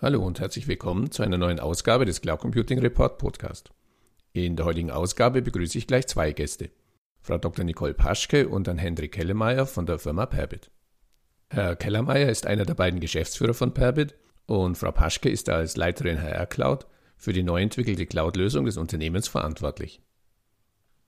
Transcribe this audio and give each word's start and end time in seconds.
Hallo 0.00 0.24
und 0.24 0.38
herzlich 0.38 0.68
willkommen 0.68 1.10
zu 1.10 1.24
einer 1.24 1.38
neuen 1.38 1.58
Ausgabe 1.58 2.04
des 2.04 2.20
Cloud 2.20 2.38
Computing 2.38 2.78
Report 2.78 3.18
Podcast. 3.18 3.72
In 4.32 4.54
der 4.54 4.64
heutigen 4.64 4.92
Ausgabe 4.92 5.42
begrüße 5.42 5.76
ich 5.76 5.88
gleich 5.88 6.06
zwei 6.06 6.30
Gäste. 6.30 6.70
Frau 7.20 7.36
Dr. 7.36 7.64
Nicole 7.64 7.94
Paschke 7.94 8.48
und 8.48 8.68
Herrn 8.68 8.78
Hendrik 8.78 9.10
Kellemeyer 9.10 9.66
von 9.66 9.86
der 9.86 9.98
Firma 9.98 10.26
Perbit. 10.26 10.70
Herr 11.50 11.74
Kellermeier 11.74 12.28
ist 12.28 12.46
einer 12.46 12.64
der 12.64 12.74
beiden 12.74 13.00
Geschäftsführer 13.00 13.54
von 13.54 13.74
Perbit 13.74 14.14
und 14.46 14.78
Frau 14.78 14.92
Paschke 14.92 15.30
ist 15.30 15.48
als 15.48 15.76
Leiterin 15.76 16.22
HR 16.22 16.46
Cloud 16.46 16.86
für 17.16 17.32
die 17.32 17.42
neu 17.42 17.60
entwickelte 17.60 18.06
Cloud-Lösung 18.06 18.66
des 18.66 18.76
Unternehmens 18.76 19.26
verantwortlich. 19.26 20.00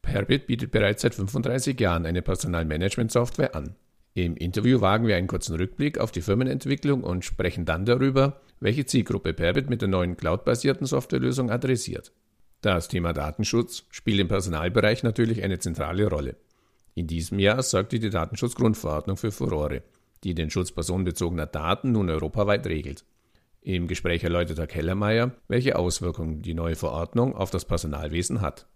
Perbit 0.03 0.49
bietet 0.49 0.73
bereits 0.73 1.03
seit 1.03 1.15
35 1.15 1.79
Jahren 1.79 2.07
eine 2.07 2.23
Personalmanagement-Software 2.23 3.55
an. 3.55 3.77
Im 4.21 4.37
Interview 4.37 4.83
wagen 4.83 5.07
wir 5.07 5.17
einen 5.17 5.29
kurzen 5.29 5.57
Rückblick 5.57 5.97
auf 5.97 6.13
die 6.13 6.21
Firmenentwicklung 6.21 7.05
und 7.05 7.25
sprechen 7.25 7.65
dann 7.65 7.87
darüber, 7.87 8.43
welche 8.61 8.85
Zielgruppe 8.85 9.33
Perbit 9.33 9.71
mit 9.71 9.81
der 9.81 9.89
neuen 9.89 10.19
cloud-basierten 10.19 10.87
Softwarelösung 10.87 11.51
adressiert. 11.51 12.13
Das 12.61 12.89
Thema 12.89 13.15
Datenschutz 13.15 13.85
spielt 13.89 14.21
im 14.21 14.29
Personalbereich 14.29 15.05
natürlich 15.05 15.43
eine 15.43 15.59
zentrale 15.59 16.07
Rolle. 16.07 16.37
In 16.95 17.07
diesem 17.07 17.39
Jahr 17.39 17.63
sorgte 17.63 17.99
die 17.99 18.11
Datenschutzgrundverordnung 18.11 19.17
für 19.17 19.33
Furore, 19.33 19.85
die 20.23 20.35
den 20.35 20.51
Schutz 20.51 20.71
personenbezogener 20.71 21.47
Daten 21.47 21.93
nun 21.93 22.11
europaweit 22.11 22.67
regelt. 22.67 23.07
Im 23.63 23.87
Gespräch 23.87 24.23
erläutert 24.23 24.59
Herr 24.59 24.67
Kellermeier, 24.67 25.33
welche 25.49 25.77
Auswirkungen 25.77 26.43
die 26.43 26.53
neue 26.53 26.77
Verordnung 26.77 27.35
auf 27.35 27.51
das 27.51 27.65
Personalwesen 27.65 28.43
hat. 28.43 28.67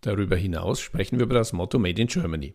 Darüber 0.00 0.36
hinaus 0.36 0.80
sprechen 0.80 1.18
wir 1.18 1.24
über 1.24 1.34
das 1.34 1.52
Motto 1.52 1.80
Made 1.80 2.00
in 2.00 2.06
Germany. 2.06 2.54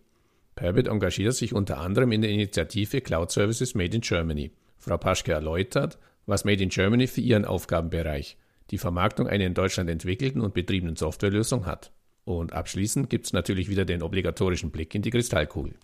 Perbit 0.55 0.87
engagiert 0.87 1.33
sich 1.33 1.53
unter 1.53 1.79
anderem 1.79 2.13
in 2.13 2.21
der 2.21 2.31
Initiative 2.31 3.01
Cloud 3.01 3.29
Services 3.29 3.75
Made 3.75 3.93
in 3.93 4.01
Germany. 4.01 4.51
Frau 4.77 4.97
Paschke 4.97 5.33
erläutert, 5.33 5.99
was 6.25 6.45
Made 6.45 6.63
in 6.63 6.69
Germany 6.69 7.07
für 7.07 7.21
ihren 7.21 7.43
Aufgabenbereich, 7.43 8.37
die 8.71 8.77
Vermarktung 8.77 9.27
einer 9.27 9.45
in 9.45 9.53
Deutschland 9.53 9.89
entwickelten 9.89 10.41
und 10.41 10.53
betriebenen 10.53 10.95
Softwarelösung 10.95 11.65
hat. 11.65 11.91
Und 12.23 12.53
abschließend 12.53 13.09
gibt 13.09 13.25
es 13.25 13.33
natürlich 13.33 13.69
wieder 13.69 13.85
den 13.85 14.01
obligatorischen 14.01 14.71
Blick 14.71 14.95
in 14.95 15.01
die 15.01 15.11
Kristallkugel. 15.11 15.75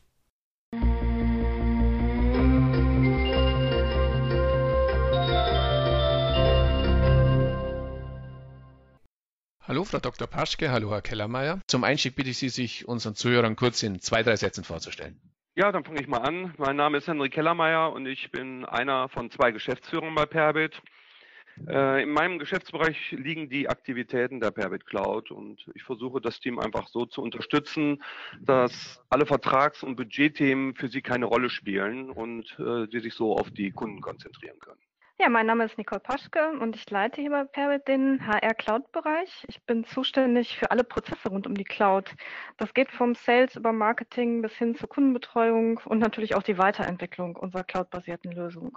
Hallo, 9.72 9.86
Frau 9.86 10.00
Dr. 10.00 10.28
Paschke, 10.28 10.70
hallo, 10.70 10.92
Herr 10.92 11.02
Kellermeier. 11.02 11.62
Zum 11.66 11.86
Einstieg 11.86 12.18
bitte 12.18 12.30
ich 12.32 12.38
Sie, 12.38 12.50
sich 12.50 12.90
unseren 12.90 13.16
Zuhörern 13.16 13.56
kurz 13.56 13.82
in 13.84 14.02
zwei, 14.02 14.22
drei 14.22 14.36
Sätzen 14.36 14.66
vorzustellen. 14.66 15.18
Ja, 15.56 15.72
dann 15.72 15.86
fange 15.86 16.02
ich 16.02 16.10
mal 16.10 16.18
an. 16.18 16.54
Mein 16.58 16.76
Name 16.76 16.98
ist 16.98 17.08
Henrik 17.08 17.32
Kellermeier 17.32 17.94
und 17.94 18.06
ich 18.06 18.32
bin 18.32 18.66
einer 18.66 19.08
von 19.08 19.32
zwei 19.32 19.52
Geschäftsführern 19.52 20.14
bei 20.14 20.26
Perbit. 20.26 20.82
Äh, 21.70 22.04
in 22.04 22.10
meinem 22.10 22.38
Geschäftsbereich 22.38 23.12
liegen 23.12 23.48
die 23.48 23.70
Aktivitäten 23.70 24.42
der 24.42 24.52
Perbit 24.52 24.86
Cloud 24.86 25.32
und 25.32 25.66
ich 25.74 25.84
versuche 25.84 26.20
das 26.20 26.42
Team 26.42 26.60
einfach 26.60 26.90
so 26.90 27.06
zu 27.06 27.22
unterstützen, 27.22 28.04
dass 28.42 29.02
alle 29.10 29.26
Vertrags- 29.26 29.84
und 29.84 29.96
Budgetthemen 29.96 30.76
für 30.76 30.90
sie 30.90 31.02
keine 31.02 31.28
Rolle 31.28 31.50
spielen 31.50 32.10
und 32.10 32.60
äh, 32.60 32.88
sie 32.92 33.00
sich 33.00 33.14
so 33.14 33.38
auf 33.38 33.50
die 33.52 33.72
Kunden 33.72 34.02
konzentrieren 34.02 34.60
können. 34.60 34.82
Ja, 35.22 35.30
mein 35.30 35.46
Name 35.46 35.66
ist 35.66 35.78
Nicole 35.78 36.00
Paschke 36.00 36.50
und 36.60 36.76
ich 36.76 36.90
leite 36.90 37.22
hier 37.22 37.30
bei 37.30 37.44
Perbit 37.44 37.88
den 37.88 38.26
HR 38.26 38.56
Cloud 38.56 38.92
Bereich. 38.92 39.46
Ich 39.48 39.62
bin 39.62 39.86
zuständig 39.86 40.58
für 40.58 40.72
alle 40.72 40.84
Prozesse 40.84 41.30
rund 41.30 41.46
um 41.46 41.54
die 41.54 41.64
Cloud. 41.64 42.16
Das 42.58 42.74
geht 42.74 42.90
vom 42.90 43.14
Sales 43.14 43.56
über 43.56 43.72
Marketing 43.72 44.42
bis 44.42 44.54
hin 44.54 44.74
zur 44.74 44.90
Kundenbetreuung 44.90 45.80
und 45.86 46.00
natürlich 46.00 46.34
auch 46.34 46.42
die 46.42 46.58
Weiterentwicklung 46.58 47.36
unserer 47.36 47.64
cloud-basierten 47.64 48.32
Lösung. 48.32 48.76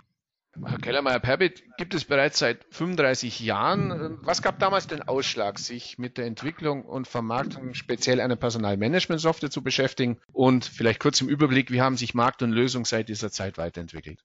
Herr 0.62 0.78
Kellermeier, 0.78 1.19
Perbit 1.19 1.65
gibt 1.78 1.94
es 1.94 2.04
bereits 2.04 2.41
seit 2.41 2.66
35 2.72 3.41
Jahren. 3.41 4.19
Was 4.21 4.43
gab 4.43 4.59
damals 4.59 4.87
den 4.87 5.00
Ausschlag, 5.00 5.59
sich 5.59 5.97
mit 5.97 6.19
der 6.19 6.27
Entwicklung 6.27 6.84
und 6.84 7.09
Vermarktung 7.09 7.72
speziell 7.72 8.21
einer 8.21 8.37
Personalmanagement-Software 8.37 9.50
zu 9.50 9.62
beschäftigen? 9.62 10.21
Und 10.34 10.66
vielleicht 10.66 11.00
kurz 11.00 11.22
im 11.22 11.31
Überblick, 11.31 11.71
wie 11.71 11.81
haben 11.81 11.97
sich 11.97 12.12
Markt 12.12 12.43
und 12.43 12.53
Lösung 12.53 12.84
seit 12.84 13.09
dieser 13.09 13.31
Zeit 13.31 13.56
weiterentwickelt? 13.56 14.22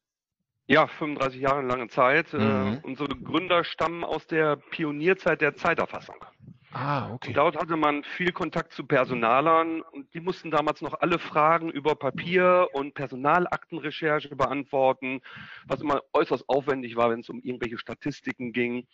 Ja, 0.70 0.86
35 0.86 1.42
Jahre 1.42 1.64
lange 1.64 1.88
Zeit. 1.88 2.32
Äh, 2.32 2.38
mhm. 2.38 2.74
Äh, 2.74 2.80
unsere 2.84 3.10
Gründer 3.10 3.64
stammen 3.64 4.04
aus 4.04 4.28
der 4.28 4.56
Pionierzeit 4.56 5.42
der 5.42 5.56
Zeiterfassung. 5.56 6.24
Ah, 6.72 7.12
okay. 7.12 7.30
Und 7.30 7.38
dort 7.38 7.58
hatte 7.58 7.76
man 7.76 8.04
viel 8.04 8.32
Kontakt 8.32 8.74
zu 8.74 8.86
Personalern 8.86 9.82
und 9.82 10.14
die 10.14 10.20
mussten 10.20 10.52
damals 10.52 10.82
noch 10.82 10.94
alle 11.02 11.18
Fragen 11.18 11.72
über 11.72 11.96
Papier 11.96 12.68
und 12.74 12.94
Personalaktenrecherche 12.94 14.36
beantworten, 14.36 15.22
was 15.66 15.82
immer 15.82 16.04
äußerst 16.14 16.48
aufwendig 16.48 16.96
war, 16.96 17.10
wenn 17.10 17.22
es 17.22 17.30
um 17.30 17.40
irgendwelche 17.40 17.80
Statistiken 17.80 18.54
ging. 18.54 18.86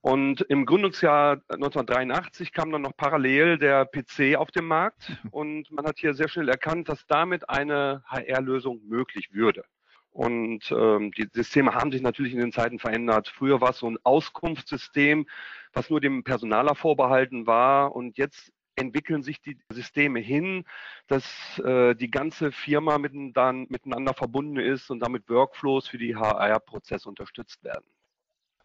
Und 0.00 0.40
im 0.48 0.64
Gründungsjahr 0.64 1.42
1983 1.50 2.52
kam 2.52 2.72
dann 2.72 2.80
noch 2.80 2.96
parallel 2.96 3.58
der 3.58 3.84
PC 3.84 4.36
auf 4.36 4.50
den 4.50 4.64
Markt 4.64 5.12
und 5.30 5.70
man 5.70 5.84
hat 5.84 5.98
hier 5.98 6.14
sehr 6.14 6.28
schnell 6.28 6.48
erkannt, 6.48 6.88
dass 6.88 7.06
damit 7.06 7.50
eine 7.50 8.02
HR-Lösung 8.06 8.80
möglich 8.88 9.34
würde. 9.34 9.64
Und 10.10 10.70
ähm, 10.72 11.12
die 11.12 11.28
Systeme 11.32 11.74
haben 11.74 11.92
sich 11.92 12.02
natürlich 12.02 12.32
in 12.32 12.40
den 12.40 12.52
Zeiten 12.52 12.78
verändert. 12.78 13.28
Früher 13.28 13.60
war 13.60 13.70
es 13.70 13.78
so 13.78 13.88
ein 13.88 13.98
Auskunftssystem, 14.02 15.26
was 15.72 15.88
nur 15.88 16.00
dem 16.00 16.24
Personaler 16.24 16.74
vorbehalten 16.74 17.46
war. 17.46 17.94
Und 17.94 18.18
jetzt 18.18 18.52
entwickeln 18.74 19.22
sich 19.22 19.40
die 19.40 19.58
Systeme 19.70 20.20
hin, 20.20 20.64
dass 21.06 21.58
äh, 21.58 21.94
die 21.94 22.10
ganze 22.10 22.50
Firma 22.50 22.98
miteinander, 22.98 24.14
verbunden 24.14 24.58
ist 24.58 24.90
und 24.90 25.00
damit 25.00 25.28
Workflows 25.28 25.86
für 25.86 25.98
die 25.98 26.16
HR-Prozesse 26.16 27.08
unterstützt 27.08 27.62
werden. 27.62 27.84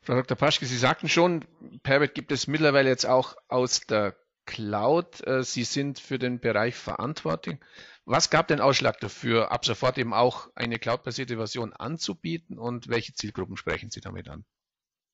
Frau 0.02 0.16
Dr. 0.16 0.38
Paschke, 0.38 0.66
Sie 0.66 0.78
sagten 0.78 1.10
schon, 1.10 1.46
Perbit 1.84 2.14
gibt 2.14 2.32
es 2.32 2.48
mittlerweile 2.48 2.90
jetzt 2.90 3.06
auch 3.06 3.36
aus 3.48 3.82
der 3.82 4.16
Cloud. 4.46 5.26
Äh, 5.26 5.44
Sie 5.44 5.64
sind 5.64 6.00
für 6.00 6.20
den 6.20 6.40
Bereich 6.40 6.76
verantwortlich. 6.76 7.60
Was 8.06 8.30
gab 8.30 8.48
den 8.48 8.62
Ausschlag 8.62 9.00
dafür, 9.00 9.52
ab 9.52 9.66
sofort 9.66 9.98
eben 9.98 10.14
auch 10.14 10.50
eine 10.56 10.78
cloud-basierte 10.78 11.38
Version 11.38 11.74
anzubieten 11.74 12.60
und 12.60 12.88
welche 12.88 13.14
Zielgruppen 13.14 13.58
sprechen 13.58 13.90
Sie 13.90 14.02
damit 14.02 14.30
an? 14.30 14.46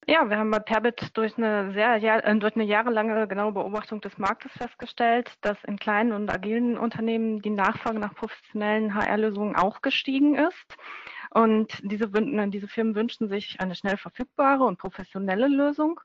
Ja, 0.07 0.27
wir 0.29 0.37
haben 0.37 0.49
bei 0.49 0.59
Perbit 0.59 1.11
durch 1.13 1.37
eine 1.37 1.73
sehr 1.73 1.95
äh, 2.03 2.35
durch 2.37 2.55
eine 2.55 2.63
jahrelange 2.63 3.27
genaue 3.27 3.51
Beobachtung 3.51 4.01
des 4.01 4.17
Marktes 4.17 4.51
festgestellt, 4.53 5.31
dass 5.41 5.63
in 5.63 5.77
kleinen 5.77 6.11
und 6.11 6.29
agilen 6.29 6.77
Unternehmen 6.77 7.41
die 7.41 7.51
Nachfrage 7.51 7.99
nach 7.99 8.15
professionellen 8.15 8.95
HR-Lösungen 8.95 9.55
auch 9.55 9.81
gestiegen 9.83 10.35
ist. 10.35 10.75
Und 11.33 11.79
diese, 11.81 12.09
diese 12.09 12.67
Firmen 12.67 12.93
wünschen 12.93 13.29
sich 13.29 13.61
eine 13.61 13.73
schnell 13.73 13.95
verfügbare 13.95 14.65
und 14.65 14.77
professionelle 14.77 15.47
Lösung 15.47 16.01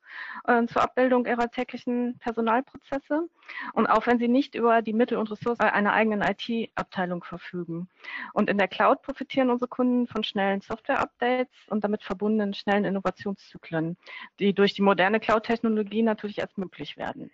äh, 0.46 0.64
zur 0.66 0.82
Abbildung 0.82 1.26
ihrer 1.26 1.50
täglichen 1.50 2.16
Personalprozesse. 2.20 3.28
Und 3.72 3.86
auch 3.88 4.06
wenn 4.06 4.20
sie 4.20 4.28
nicht 4.28 4.54
über 4.54 4.82
die 4.82 4.92
Mittel 4.92 5.18
und 5.18 5.28
Ressourcen 5.28 5.62
einer 5.62 5.92
eigenen 5.92 6.22
IT-Abteilung 6.22 7.24
verfügen. 7.24 7.88
Und 8.34 8.48
in 8.48 8.56
der 8.56 8.68
Cloud 8.68 9.02
profitieren 9.02 9.50
unsere 9.50 9.68
Kunden 9.68 10.06
von 10.06 10.22
schnellen 10.22 10.60
Software-Updates 10.60 11.68
und 11.70 11.82
damit 11.82 12.04
verbundenen 12.04 12.54
schnellen 12.54 12.84
Innovationszyklen, 12.84 13.96
die 14.38 14.54
durch 14.54 14.74
die 14.74 14.82
moderne 14.82 15.18
Cloud-Technologie 15.18 16.02
natürlich 16.02 16.38
erst 16.38 16.56
möglich 16.56 16.96
werden. 16.96 17.32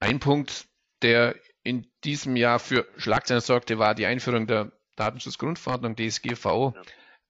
Ein 0.00 0.18
Punkt, 0.18 0.66
der 1.02 1.36
in 1.62 1.86
diesem 2.02 2.34
Jahr 2.34 2.58
für 2.58 2.88
Schlagzeilen 2.96 3.40
sorgte, 3.40 3.78
war 3.78 3.94
die 3.94 4.06
Einführung 4.06 4.48
der 4.48 4.72
Datenschutzgrundverordnung 5.02 5.96
DSGVO. 5.96 6.74
Ja. 6.76 6.82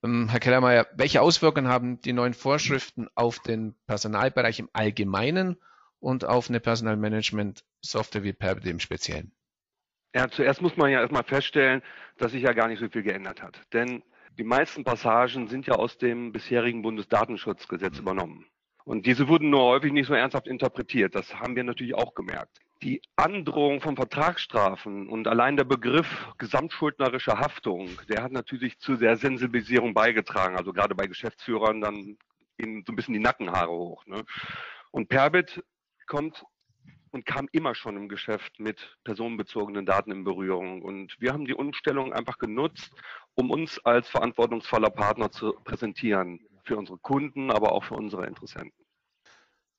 Ähm, 0.05 0.28
Herr 0.28 0.41
Kellermeier, 0.41 0.87
welche 0.94 1.22
Auswirkungen 1.22 1.69
haben 1.69 2.00
die 2.00 2.12
neuen 2.12 2.34
Vorschriften 2.34 3.09
auf 3.15 3.38
den 3.38 3.75
Personalbereich 3.87 4.59
im 4.59 4.69
Allgemeinen 4.72 5.56
und 6.00 6.25
auf 6.25 6.49
eine 6.49 6.60
Personalmanagement-Software 6.60 8.24
wie 8.24 8.33
Perbit 8.33 8.66
im 8.66 8.80
Speziellen? 8.80 9.33
Ja, 10.15 10.28
zuerst 10.28 10.60
muss 10.60 10.77
man 10.77 10.91
ja 10.91 11.01
erstmal 11.01 11.24
feststellen, 11.24 11.83
dass 12.19 12.33
sich 12.33 12.42
ja 12.42 12.53
gar 12.53 12.69
nicht 12.69 12.80
so 12.80 12.89
viel 12.89 13.03
geändert 13.03 13.42
hat. 13.42 13.59
Denn 13.72 14.03
die 14.39 14.45
meisten 14.45 14.84
Passagen 14.84 15.48
sind 15.48 15.66
ja 15.66 15.74
aus 15.74 15.97
dem 15.97 16.33
bisherigen 16.33 16.83
Bundesdatenschutzgesetz 16.83 17.95
mhm. 17.95 18.01
übernommen. 18.01 18.47
Und 18.84 19.07
diese 19.07 19.28
wurden 19.28 19.48
nur 19.48 19.63
häufig 19.63 19.92
nicht 19.92 20.09
so 20.09 20.15
ernsthaft 20.15 20.48
interpretiert. 20.48 21.15
Das 21.15 21.36
haben 21.36 21.57
wir 21.57 21.65
natürlich 21.65 21.95
auch 21.95 22.15
gemerkt 22.15 22.59
die 22.83 23.01
Androhung 23.17 23.81
von 23.81 23.97
Vertragsstrafen 23.97 25.09
und 25.09 25.29
allein 25.29 25.57
der 25.57 25.65
Begriff 25.65 26.29
gesamtschuldnerische 26.39 27.39
Haftung, 27.39 27.89
der 28.09 28.23
hat 28.23 28.33
natürlich 28.33 28.79
zu 28.79 28.97
der 28.97 29.17
Sensibilisierung 29.17 29.95
beigetragen. 29.95 30.57
Also 30.57 30.73
gerade 30.73 30.95
bei 30.95 31.07
Geschäftsführern 31.07 31.81
dann 31.81 32.19
ihnen 32.59 32.84
so 32.84 32.93
ein 32.93 32.97
bisschen 32.97 33.15
die 33.15 33.21
Nackenhaare 33.21 33.71
hoch. 33.71 34.05
Ne? 34.07 34.25
Und 34.91 35.09
Perbit 35.09 35.63
kommt 36.07 36.45
und 37.13 37.25
kam 37.25 37.49
immer 37.53 37.75
schon 37.75 37.97
im 37.97 38.09
Geschäft 38.09 38.59
mit 38.59 38.99
personenbezogenen 39.05 39.87
Daten 39.87 40.11
in 40.11 40.25
Berührung. 40.25 40.83
Und 40.83 41.15
wir 41.21 41.33
haben 41.33 41.45
die 41.45 41.55
Umstellung 41.55 42.13
einfach 42.13 42.39
genutzt, 42.39 42.91
um 43.34 43.51
uns 43.51 43.79
als 43.84 44.09
verantwortungsvoller 44.09 44.91
Partner 44.91 45.31
zu 45.31 45.53
präsentieren. 45.65 46.41
Für 46.65 46.77
unsere 46.77 46.99
Kunden, 46.99 47.51
aber 47.51 47.73
auch 47.73 47.84
für 47.84 47.95
unsere 47.95 48.27
Interessenten. 48.27 48.82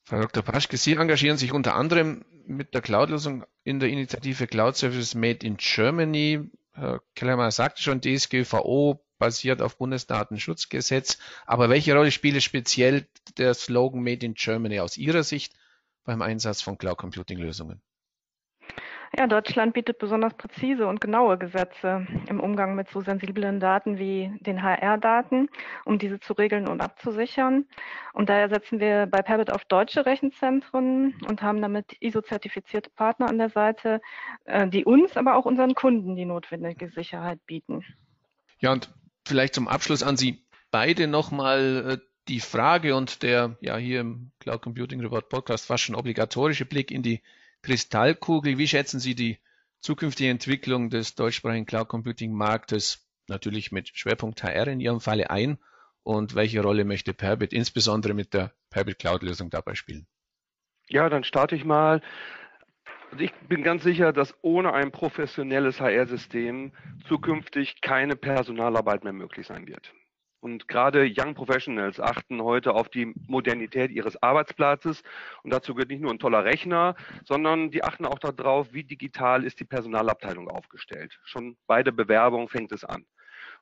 Frau 0.05 0.19
Dr. 0.19 0.43
Paschke, 0.43 0.77
Sie 0.77 0.93
engagieren 0.93 1.37
sich 1.37 1.53
unter 1.53 1.75
anderem 1.75 2.25
mit 2.45 2.73
der 2.73 2.81
Cloud-Lösung 2.81 3.45
in 3.63 3.79
der 3.79 3.89
Initiative 3.89 4.47
Cloud 4.47 4.75
Services 4.75 5.15
Made 5.15 5.45
in 5.45 5.55
Germany. 5.57 6.49
Herr 6.73 7.01
Kellermann 7.15 7.51
sagte 7.51 7.81
schon, 7.81 8.01
DSGVO 8.01 9.01
basiert 9.17 9.61
auf 9.61 9.77
Bundesdatenschutzgesetz. 9.77 11.19
Aber 11.45 11.69
welche 11.69 11.95
Rolle 11.95 12.11
spielt 12.11 12.43
speziell 12.43 13.07
der 13.37 13.53
Slogan 13.53 14.03
Made 14.03 14.25
in 14.25 14.33
Germany 14.33 14.81
aus 14.81 14.97
Ihrer 14.97 15.23
Sicht 15.23 15.53
beim 16.03 16.21
Einsatz 16.21 16.61
von 16.61 16.77
Cloud 16.77 16.97
Computing 16.97 17.37
Lösungen? 17.37 17.81
Ja, 19.15 19.27
Deutschland 19.27 19.75
bietet 19.75 19.99
besonders 19.99 20.33
präzise 20.33 20.87
und 20.87 20.99
genaue 20.99 21.37
Gesetze 21.37 22.07
im 22.27 22.39
Umgang 22.39 22.73
mit 22.73 22.89
so 22.89 23.01
sensiblen 23.01 23.59
Daten 23.59 23.99
wie 23.99 24.31
den 24.41 24.63
HR-Daten, 24.63 25.49
um 25.85 25.99
diese 25.99 26.19
zu 26.19 26.33
regeln 26.33 26.67
und 26.67 26.81
abzusichern. 26.81 27.65
Und 28.13 28.29
daher 28.29 28.49
setzen 28.49 28.79
wir 28.79 29.05
bei 29.05 29.21
Perbit 29.21 29.51
auf 29.51 29.65
deutsche 29.65 30.07
Rechenzentren 30.07 31.13
und 31.27 31.43
haben 31.43 31.61
damit 31.61 31.95
ISO-zertifizierte 31.99 32.89
Partner 32.89 33.29
an 33.29 33.37
der 33.37 33.49
Seite, 33.49 34.01
äh, 34.45 34.67
die 34.67 34.83
uns, 34.83 35.15
aber 35.15 35.35
auch 35.35 35.45
unseren 35.45 35.75
Kunden 35.75 36.15
die 36.15 36.25
notwendige 36.25 36.89
Sicherheit 36.89 37.39
bieten. 37.45 37.85
Ja, 38.57 38.71
und 38.71 38.91
vielleicht 39.27 39.53
zum 39.53 39.67
Abschluss 39.67 40.01
an 40.01 40.17
Sie 40.17 40.43
beide 40.71 41.07
nochmal 41.07 41.85
äh, 41.87 41.97
die 42.27 42.39
Frage 42.39 42.95
und 42.95 43.21
der 43.21 43.57
ja 43.61 43.77
hier 43.77 43.99
im 43.99 44.31
Cloud 44.39 44.63
Computing 44.63 45.01
Report 45.01 45.29
Podcast 45.29 45.67
fast 45.67 45.83
schon 45.83 45.95
obligatorische 45.95 46.65
Blick 46.65 46.89
in 46.89 47.03
die 47.03 47.21
Kristallkugel. 47.63 48.57
Wie 48.57 48.67
schätzen 48.67 48.99
Sie 48.99 49.15
die 49.15 49.39
zukünftige 49.79 50.29
Entwicklung 50.29 50.89
des 50.89 51.15
deutschsprachigen 51.15 51.65
Cloud 51.65 51.87
Computing 51.87 52.33
Marktes, 52.33 53.09
natürlich 53.27 53.71
mit 53.71 53.89
Schwerpunkt 53.97 54.43
HR 54.43 54.67
in 54.67 54.79
Ihrem 54.79 54.99
Falle 54.99 55.29
ein? 55.29 55.57
Und 56.03 56.35
welche 56.35 56.61
Rolle 56.61 56.83
möchte 56.83 57.13
Perbit 57.13 57.53
insbesondere 57.53 58.13
mit 58.13 58.33
der 58.33 58.53
Perbit 58.69 58.99
Cloud 58.99 59.23
Lösung 59.23 59.49
dabei 59.49 59.73
spielen? 59.73 60.05
Ja, 60.89 61.09
dann 61.09 61.23
starte 61.23 61.55
ich 61.55 61.63
mal. 61.63 62.01
Also 63.11 63.23
ich 63.23 63.33
bin 63.47 63.63
ganz 63.63 63.83
sicher, 63.83 64.11
dass 64.11 64.35
ohne 64.41 64.73
ein 64.73 64.91
professionelles 64.91 65.79
HR-System 65.79 66.73
zukünftig 67.07 67.79
keine 67.79 68.17
Personalarbeit 68.17 69.05
mehr 69.05 69.13
möglich 69.13 69.47
sein 69.47 69.65
wird. 69.67 69.93
Und 70.43 70.67
gerade 70.67 71.09
Young 71.09 71.35
Professionals 71.35 72.01
achten 72.01 72.43
heute 72.43 72.73
auf 72.73 72.89
die 72.89 73.13
Modernität 73.27 73.91
ihres 73.91 74.21
Arbeitsplatzes. 74.21 75.01
Und 75.41 75.53
dazu 75.53 75.73
gehört 75.73 75.89
nicht 75.89 76.01
nur 76.01 76.11
ein 76.11 76.19
toller 76.19 76.43
Rechner, 76.43 76.95
sondern 77.23 77.71
die 77.71 77.85
achten 77.85 78.05
auch 78.05 78.19
darauf, 78.19 78.73
wie 78.73 78.83
digital 78.83 79.45
ist 79.45 79.61
die 79.61 79.63
Personalabteilung 79.63 80.49
aufgestellt. 80.49 81.17
Schon 81.23 81.55
bei 81.65 81.81
der 81.81 81.93
Bewerbung 81.93 82.49
fängt 82.49 82.73
es 82.73 82.83
an. 82.83 83.05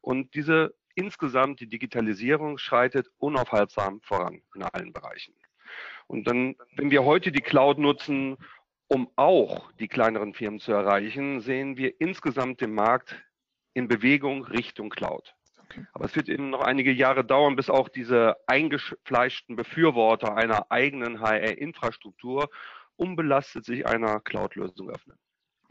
Und 0.01 0.33
diese 0.33 0.73
insgesamt, 0.95 1.59
die 1.59 1.69
Digitalisierung 1.69 2.57
schreitet 2.57 3.11
unaufhaltsam 3.19 4.01
voran 4.01 4.41
in 4.55 4.63
allen 4.63 4.91
Bereichen. 4.91 5.35
Und 6.07 6.25
dann, 6.25 6.55
wenn 6.77 6.89
wir 6.89 7.05
heute 7.05 7.31
die 7.31 7.41
Cloud 7.41 7.77
nutzen, 7.77 8.37
um 8.87 9.07
auch 9.17 9.71
die 9.73 9.87
kleineren 9.87 10.33
Firmen 10.33 10.59
zu 10.59 10.71
erreichen, 10.71 11.41
sehen 11.41 11.77
wir 11.77 12.01
insgesamt 12.01 12.59
den 12.59 12.73
Markt 12.73 13.23
in 13.75 13.87
Bewegung 13.87 14.45
Richtung 14.45 14.89
Cloud. 14.89 15.35
Aber 15.93 16.05
es 16.05 16.15
wird 16.15 16.29
eben 16.29 16.49
noch 16.49 16.61
einige 16.61 16.91
Jahre 16.91 17.23
dauern, 17.23 17.55
bis 17.55 17.69
auch 17.69 17.89
diese 17.89 18.37
eingefleischten 18.47 19.55
Befürworter 19.55 20.35
einer 20.35 20.71
eigenen 20.71 21.21
HR-Infrastruktur 21.21 22.49
unbelastet 22.95 23.65
sich 23.65 23.87
einer 23.87 24.19
Cloud-Lösung 24.19 24.89
öffnen. 24.89 25.17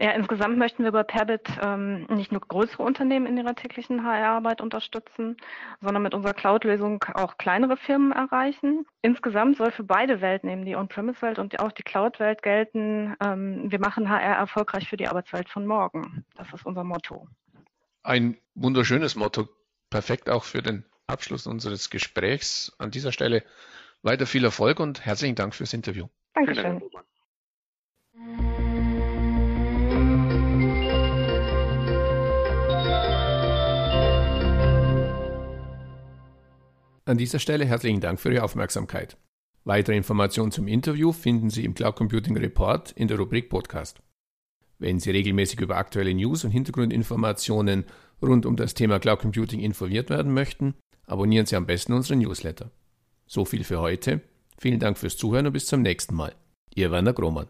Ja, 0.03 0.13
insgesamt 0.13 0.57
möchten 0.57 0.83
wir 0.83 0.93
bei 0.93 1.03
Perbit 1.03 1.47
ähm, 1.61 2.07
nicht 2.07 2.33
nur 2.33 2.41
größere 2.41 2.83
Unternehmen 2.83 3.27
in 3.27 3.37
ihrer 3.37 3.55
täglichen 3.55 4.03
HR-Arbeit 4.03 4.63
unterstützen, 4.63 5.37
sondern 5.83 6.03
mit 6.03 6.15
unserer 6.15 6.33
Cloud-Lösung 6.33 7.05
auch 7.13 7.37
kleinere 7.37 7.77
Firmen 7.77 8.11
erreichen. 8.11 8.87
Insgesamt 9.03 9.59
soll 9.59 9.71
für 9.71 9.85
beide 9.85 10.23
Welten, 10.23 10.49
eben 10.49 10.65
die 10.65 10.75
On-Premise-Welt 10.75 11.39
und 11.39 11.61
auch 11.61 11.73
die 11.73 11.83
Cloud-Welt 11.83 12.43
gelten, 12.43 13.15
ähm, 13.23 13.71
wir 13.71 13.79
machen 13.79 14.09
HR 14.09 14.37
erfolgreich 14.37 14.89
für 14.89 14.97
die 14.97 15.07
Arbeitswelt 15.07 15.51
von 15.51 15.67
morgen. 15.67 16.25
Das 16.35 16.51
ist 16.55 16.65
unser 16.65 16.83
Motto. 16.83 17.29
Ein 18.03 18.39
wunderschönes 18.55 19.17
Motto 19.17 19.51
perfekt 19.91 20.31
auch 20.31 20.45
für 20.45 20.63
den 20.63 20.85
Abschluss 21.07 21.47
unseres 21.47 21.91
Gesprächs. 21.91 22.73
An 22.79 22.91
dieser 22.91 23.13
Stelle 23.13 23.45
weiter 24.03 24.27
viel 24.27 24.45
Erfolg 24.45 24.81
und 24.81 25.05
herzlichen 25.05 25.35
Dank 25.35 25.55
fürs 25.55 25.75
Interview. 25.75 26.07
Dankeschön. 26.35 26.81
An 37.05 37.19
dieser 37.19 37.41
Stelle 37.41 37.65
herzlichen 37.65 38.01
Dank 38.01 38.21
für 38.21 38.33
Ihre 38.33 38.45
Aufmerksamkeit. 38.45 39.17
Weitere 39.65 39.97
Informationen 39.97 40.53
zum 40.53 40.69
Interview 40.69 41.13
finden 41.13 41.51
Sie 41.51 41.65
im 41.65 41.75
Cloud 41.75 41.97
Computing 41.97 42.37
Report 42.37 42.93
in 42.93 43.09
der 43.09 43.19
Rubrik 43.19 43.51
Podcast. 43.51 44.01
Wenn 44.81 44.99
Sie 44.99 45.11
regelmäßig 45.11 45.61
über 45.61 45.77
aktuelle 45.77 46.15
News 46.15 46.43
und 46.43 46.53
Hintergrundinformationen 46.53 47.85
rund 48.23 48.47
um 48.47 48.57
das 48.57 48.73
Thema 48.73 48.99
Cloud 48.99 49.21
Computing 49.21 49.61
informiert 49.61 50.09
werden 50.09 50.33
möchten, 50.33 50.75
abonnieren 51.07 51.45
Sie 51.45 51.55
am 51.55 51.67
besten 51.67 51.93
unseren 51.93 52.21
Newsletter. 52.21 52.71
So 53.27 53.45
viel 53.45 53.63
für 53.63 53.81
heute. 53.81 54.23
Vielen 54.59 54.81
Dank 54.81 54.97
fürs 54.97 55.19
Zuhören 55.19 55.47
und 55.47 55.53
bis 55.53 55.67
zum 55.67 55.83
nächsten 55.83 56.15
Mal. 56.15 56.35
Ihr 56.75 56.91
Werner 56.91 57.13
Grohmann. 57.13 57.47